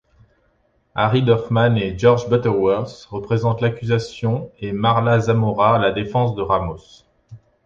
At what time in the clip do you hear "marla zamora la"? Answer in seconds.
4.71-5.91